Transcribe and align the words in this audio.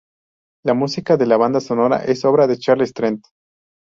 La 0.65 0.73
música 0.73 1.15
de 1.15 1.27
la 1.27 1.37
banda 1.37 1.59
sonora 1.59 2.03
es 2.05 2.25
obra 2.25 2.47
de 2.47 2.57
Charles 2.57 2.91
Trenet. 2.91 3.21